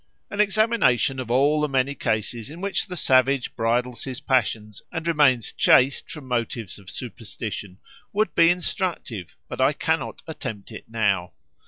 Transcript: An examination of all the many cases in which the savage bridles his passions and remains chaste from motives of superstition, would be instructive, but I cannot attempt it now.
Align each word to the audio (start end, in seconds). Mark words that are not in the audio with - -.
An 0.31 0.41
examination 0.41 1.19
of 1.19 1.29
all 1.29 1.61
the 1.61 1.67
many 1.69 1.93
cases 1.93 2.49
in 2.49 2.59
which 2.59 2.87
the 2.87 2.97
savage 2.97 3.55
bridles 3.55 4.03
his 4.05 4.19
passions 4.19 4.81
and 4.91 5.05
remains 5.07 5.53
chaste 5.53 6.09
from 6.09 6.27
motives 6.27 6.79
of 6.79 6.89
superstition, 6.89 7.77
would 8.11 8.33
be 8.33 8.49
instructive, 8.49 9.37
but 9.47 9.61
I 9.61 9.73
cannot 9.73 10.23
attempt 10.27 10.71
it 10.71 10.85
now. 10.89 11.33